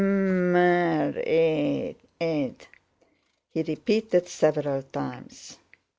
[0.03, 2.65] "Mmm...ar...ate...ate..."
[3.51, 5.59] he repeated several times.